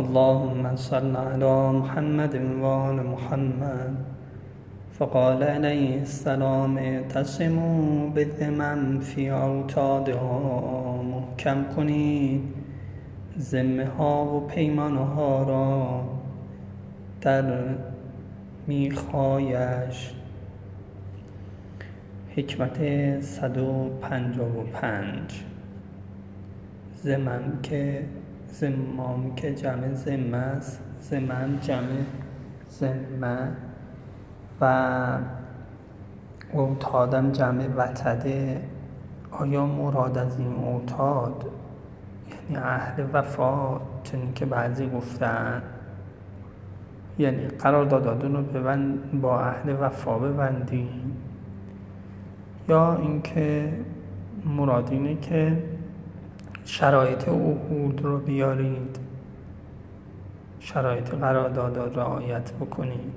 اللهم 0.00 0.76
صل 0.76 1.16
على 1.16 1.72
محمد 1.72 2.34
وآل 2.60 3.06
محمد. 3.06 3.94
فقال 4.98 5.42
عليه 5.42 6.00
السلام 6.00 6.78
اعتصموا 6.78 8.10
بالذمم 8.10 9.00
في 9.00 9.30
اوتادها 9.30 11.02
محکم 11.02 11.64
کنید 11.76 12.42
ذمه 13.38 13.84
ها 13.84 14.24
و 14.24 14.46
پیمانه 14.46 15.00
ها 15.00 15.42
را 15.42 16.04
در 17.20 17.44
میخایش. 18.66 20.12
حکمت 22.36 22.80
155 23.20 25.44
زمم 27.02 27.58
که 27.62 28.04
زمام 28.48 29.34
که 29.34 29.54
جمع 29.54 29.94
زمه 29.94 30.36
است 30.36 30.80
زمم 31.00 31.58
جمع 31.60 32.04
زمه 32.68 33.48
و 34.60 35.18
اوتادم 36.52 37.32
جمع 37.32 37.66
وتده 37.76 38.62
آیا 39.30 39.66
مراد 39.66 40.18
از 40.18 40.38
این 40.38 40.52
اوتاد 40.52 41.44
یعنی 42.30 42.64
اهل 42.64 43.04
وفا 43.12 43.80
چنین 44.02 44.32
که 44.34 44.46
بعضی 44.46 44.90
گفتن 44.90 45.62
یعنی 47.18 47.46
قرارداداتون 47.46 48.36
رو 48.36 48.42
ببند 48.42 49.20
با 49.20 49.40
اهل 49.40 49.76
وفا 49.80 50.18
ببندین 50.18 50.88
یا 52.68 52.96
اینکه 52.96 53.72
مراد 54.56 54.88
اینه 54.90 55.14
که 55.14 55.62
شرایط 56.66 57.28
عهود 57.28 58.00
رو 58.02 58.18
بیارید. 58.18 58.98
شرایط 60.60 61.10
قرارداد 61.10 61.98
رعایت 61.98 62.52
بکنید. 62.52 63.12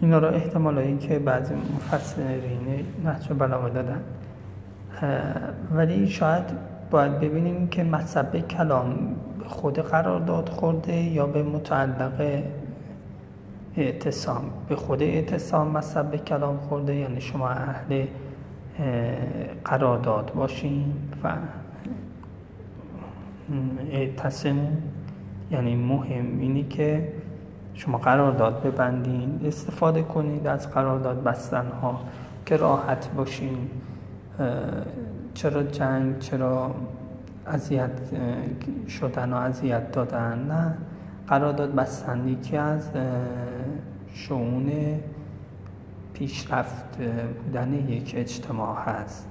اینا 0.00 0.18
را 0.18 0.28
احتمالایی 0.28 0.98
که 0.98 1.18
بعضی 1.18 1.54
مفسرین 1.54 2.86
نهج 3.04 3.28
بلاغه 3.38 3.70
دادن. 3.70 4.00
ولی 5.72 6.08
شاید 6.08 6.44
باید 6.90 7.20
ببینیم 7.20 7.68
که 7.68 7.84
مذهب 7.84 8.38
کلام 8.38 9.16
خود 9.46 9.78
قرارداد 9.78 10.48
خورده 10.48 10.94
یا 10.94 11.26
به 11.26 11.42
متعلق 11.42 12.42
اعتصام 13.76 14.42
به 14.68 14.76
خود 14.76 15.02
اعتصام 15.02 15.76
مذهب 15.76 16.16
کلام 16.16 16.56
خورده 16.56 16.94
یعنی 16.94 17.20
شما 17.20 17.48
اهل 17.48 18.06
قرارداد 19.64 20.32
باشین 20.34 20.94
و 21.24 21.32
اعتصم 23.90 24.56
یعنی 25.50 25.76
مهم 25.76 26.40
اینی 26.40 26.64
که 26.64 27.12
شما 27.74 27.98
قرارداد 27.98 28.62
ببندین 28.62 29.40
استفاده 29.44 30.02
کنید 30.02 30.46
از 30.46 30.70
قرارداد 30.70 31.22
بستن 31.22 31.66
ها 31.82 32.00
که 32.46 32.56
راحت 32.56 33.10
باشین. 33.10 33.58
چرا 35.34 35.62
جنگ 35.62 36.18
چرا 36.18 36.74
اذیت 37.46 37.90
شدن 38.88 39.32
و 39.32 39.36
اذیت 39.36 39.92
دادن 39.92 40.46
نه. 40.48 40.74
قرارداد 41.28 41.74
بستن 41.74 42.28
یکی 42.28 42.56
از 42.56 42.90
شعون 44.14 44.72
پیشرفت 46.18 46.98
بودن 47.44 47.74
یک 47.88 48.14
اجتماع 48.16 48.76
هست. 48.76 49.28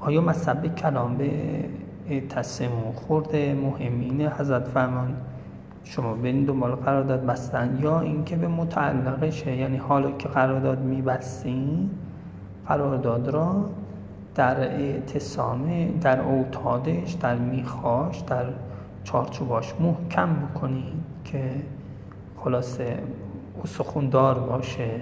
آیا 0.00 0.20
مذهب 0.20 0.74
کلام 0.74 1.16
به 1.16 2.20
تصمیم 2.28 2.70
خورده 2.94 3.54
مهمینه 3.54 4.28
حضرت 4.28 4.64
فرمان 4.68 5.16
شما 5.84 6.14
برین 6.14 6.44
دنبال 6.44 6.74
قرارداد 6.74 7.26
بستن 7.26 7.78
یا 7.82 8.00
اینکه 8.00 8.36
به 8.36 8.48
متعلقشه 8.48 9.56
یعنی 9.56 9.76
حالا 9.76 10.10
که 10.10 10.28
قرارداد 10.28 10.78
میبستین 10.78 11.90
قرارداد 12.66 13.28
را 13.28 13.70
در 14.34 14.60
اعتصام 14.60 15.98
در 16.00 16.20
اوتادش 16.20 17.12
در 17.12 17.34
میخاش 17.34 18.18
در 18.20 18.44
چارچوباش 19.04 19.74
محکم 19.80 20.28
بکنید 20.34 21.04
که 21.24 21.50
خلاصه 22.36 22.98
سخوندار 23.66 24.38
باشه. 24.38 25.00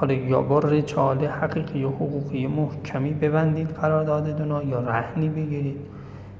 حالا 0.00 0.14
یا 0.14 0.42
با 0.42 0.58
رجال 0.58 1.24
حقیقی 1.24 1.84
و 1.84 1.88
حقوقی 1.88 2.46
محکمی 2.46 3.14
ببندید 3.14 3.68
قراردادتون 3.68 4.68
یا 4.68 4.80
رهنی 4.80 5.28
بگیرید. 5.28 5.80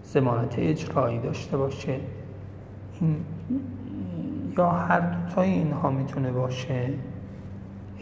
زمانت 0.02 0.54
اجرایی 0.58 1.18
داشته 1.18 1.56
باشه. 1.56 1.96
این 3.00 3.16
یا 4.58 4.70
هر 4.70 5.00
دوتای 5.00 5.50
اینها 5.50 5.90
می‌تونه 5.90 6.32
باشه. 6.32 6.88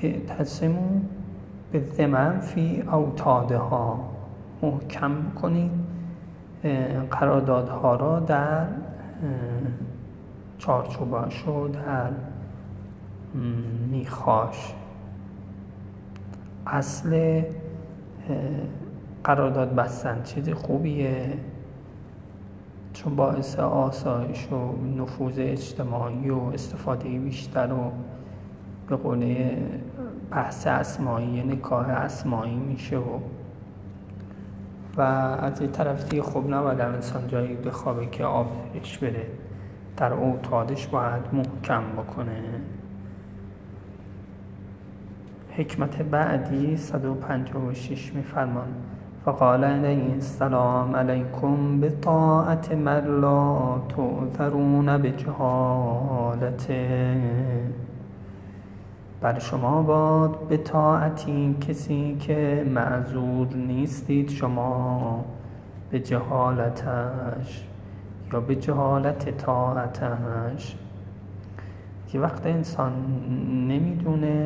اعتصمو 0.03 1.01
به 1.73 1.81
زمن 1.81 2.39
فی 2.39 2.83
اوتاده 2.93 3.59
ها 3.59 4.11
محکم 4.63 5.13
کنید. 5.43 5.71
قراردادها 7.11 7.97
را 7.97 8.21
در 8.21 8.67
چارچوباش 10.59 11.49
و 11.49 11.69
در 11.69 12.11
میخاش 13.91 14.75
اصل 16.69 17.43
قرارداد 19.25 19.75
بستن 19.75 20.23
چیز 20.23 20.51
خوبیه؟ 20.51 21.33
چون 22.93 23.17
باعث 23.17 23.59
آسایش 23.59 24.49
و 24.53 24.87
نفوذ 25.03 25.35
اجتماعی 25.39 26.31
و 26.31 26.39
استفاده 26.39 27.09
بیشتر 27.09 27.73
و 27.73 27.93
به 28.89 28.97
قول 28.97 29.37
بحث 30.31 30.67
اسمایی 30.67 31.43
نکاه 31.43 31.91
اسمایی 31.91 32.57
میشه 32.57 32.99
و 32.99 33.21
و 34.97 35.01
از 35.01 35.61
این 35.61 35.73
طرف 35.73 36.09
دیگه 36.09 36.23
خوب 36.23 36.51
نباید 36.51 36.81
انسان 36.81 37.29
جایی 37.29 37.57
بخوابه 37.57 38.07
که 38.07 38.25
آبش 38.25 38.99
بره 38.99 39.27
در 39.97 40.13
اوتادش 40.13 40.87
باید 40.87 41.23
محکم 41.33 41.83
بکنه. 41.97 42.43
حکمت 45.59 46.03
بعدی 46.03 46.77
156 46.77 48.13
میفرمان. 48.15 48.69
فقال 49.25 49.65
علیه 49.65 50.13
السلام 50.13 50.97
علیکم 50.97 51.81
به 51.81 51.91
طاعت 51.91 52.73
من 52.73 53.21
لا 53.21 53.79
به 54.99 55.11
جهالته 55.11 56.89
بر 59.21 59.39
شما 59.39 59.83
باد 59.83 60.49
به 60.49 60.57
طاعتی 60.57 61.57
کسی 61.69 62.17
که 62.21 62.67
معذور 62.75 63.47
نیستید 63.55 64.29
شما 64.29 65.25
به 65.91 66.01
جهالتش 66.01 67.67
یا 68.33 68.41
به 68.41 68.57
جهالت 68.57 69.37
طاعتش. 69.37 70.77
که 72.09 72.19
وقت 72.19 72.47
انسان 72.47 72.93
نمی‌دونه 73.69 74.38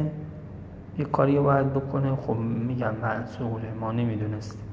یه 0.99 1.05
کاری 1.05 1.39
باید 1.39 1.73
بکنه. 1.73 2.17
خب 2.17 2.37
میگم 2.37 2.95
معذوره 3.03 3.73
ما 3.81 3.93
نمی‌دونستیم. 3.93 4.65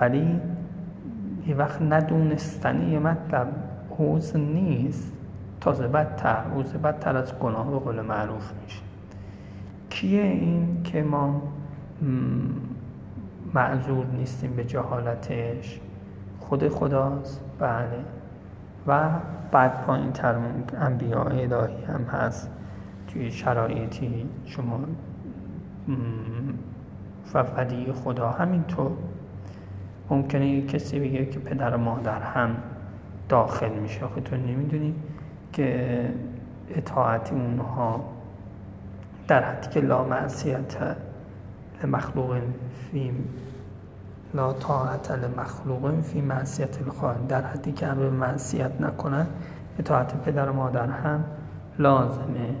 ولی 0.00 0.40
یه 1.46 1.56
وقت 1.56 1.82
ندونستنی 1.82 2.90
یه 2.90 2.98
مطلب 2.98 3.46
حوز 3.90 4.36
نیست. 4.36 5.12
تازه 5.60 5.88
بدتر 5.88 6.40
حوز 6.44 6.72
بدتر 6.72 7.16
از 7.16 7.38
گناه 7.38 7.70
به 7.70 7.78
قول 7.78 8.00
معروف 8.00 8.52
میشه. 8.64 8.82
کیه 9.90 10.22
این 10.22 10.82
که 10.82 11.02
ما 11.02 11.42
معذور 13.54 14.06
نیستیم 14.06 14.56
به 14.56 14.64
جهالتش؟ 14.64 15.80
خود 16.40 16.68
خداست؟ 16.68 17.44
بله. 17.58 18.04
و 18.86 19.08
بعد 19.52 19.82
پایین 19.86 20.12
تر 20.12 20.34
انبیاء 20.76 21.26
الهی 21.26 21.84
هم 21.84 22.02
هست. 22.02 22.50
توی 23.08 23.30
شرایطی 23.30 24.28
شما 24.44 24.80
و 27.34 27.38
ولی 27.38 27.92
خدا 27.92 28.30
همینطور. 28.30 28.90
ممکنه 30.10 30.62
کسی 30.66 31.00
بگه 31.00 31.26
که 31.26 31.38
پدر 31.38 31.74
و 31.74 31.78
مادر 31.78 32.20
هم 32.20 32.56
داخل 33.28 33.72
میشه. 33.72 34.06
خودتون 34.06 34.40
نمی‌دونی 34.40 34.94
که 35.52 36.08
اطاعت 36.70 37.32
اونها 37.32 38.04
در 39.28 39.42
حدی 39.42 39.68
که 39.68 39.80
لا 39.80 40.04
معصیت 40.04 40.76
لمخلوق 41.84 42.40
فی 42.90 43.12
لا 44.34 44.52
طاعت 44.52 45.10
لمخلوق 45.10 46.00
فی 46.00 46.20
معصیت 46.20 46.82
الخالق 46.82 47.26
در 47.28 47.42
حدی 47.42 47.72
که 47.72 47.86
امر 47.86 48.10
معصیت 48.10 48.80
نکنن 48.80 49.26
اطاعت 49.78 50.16
پدر 50.22 50.48
و 50.48 50.52
مادر 50.52 50.86
هم 50.86 51.24
لازمه. 51.78 52.54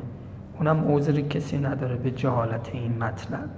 اونم 0.58 0.94
عذر 0.94 1.20
کسی 1.20 1.58
نداره 1.58 1.96
به 1.96 2.10
جهالت 2.10 2.68
این 2.72 2.98
مطلب. 2.98 3.48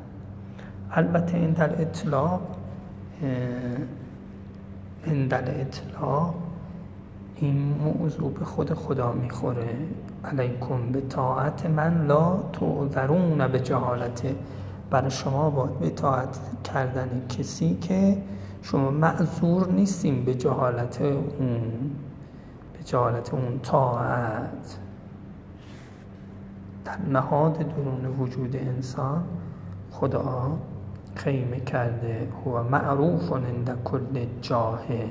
البته 0.90 1.36
این 1.36 1.50
در 1.50 1.82
اطلاق 1.82 2.40
بندل 5.06 5.60
اطلاع 5.60 6.34
این 7.36 7.74
موضوع 7.84 8.32
به 8.32 8.44
خود 8.44 8.74
خدا 8.74 9.12
می‌خوره. 9.12 9.68
علیکم 10.24 10.92
به 10.92 11.00
طاعت 11.00 11.66
من 11.66 12.06
لا 12.06 12.36
تعذرون 12.52 13.48
به 13.48 13.60
جهالت. 13.60 14.22
برای 14.90 15.10
شما 15.10 15.50
باید 15.50 15.78
به 15.78 15.90
طاعت 15.90 16.38
کردن 16.64 17.22
کسی 17.38 17.74
که 17.74 18.18
شما 18.62 18.90
معذور 18.90 19.68
نیستیم 19.68 20.24
به 20.24 20.34
جهالت 20.34 21.00
اون 21.02 21.60
به 22.72 22.84
جهالت 22.84 23.34
اون 23.34 23.60
طاعت. 23.62 24.78
در 26.84 26.98
نهاد 27.12 27.58
درون 27.58 28.06
وجود 28.06 28.56
انسان 28.56 29.24
خدا 29.90 30.58
خیمه 31.14 31.60
کرده 31.60 32.28
هو 32.44 32.62
معروف 32.62 33.32
عند 33.32 33.78
کل 33.84 34.26
جاهل 34.42 35.08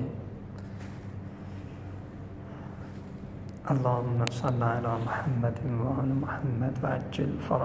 اللهم 3.68 4.26
صل 4.32 4.64
على 4.64 4.88
محمد 5.06 5.60
و 5.80 6.00
آل 6.02 6.08
محمد 6.08 6.80
و 6.84 6.88
عجل 6.88 7.38
فرج. 7.50 7.62